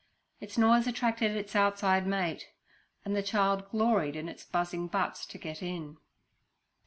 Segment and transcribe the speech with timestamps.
[0.39, 2.47] Its noise attracted its outside mate,
[3.05, 5.97] and the child gloried in its buzzing butts to get in.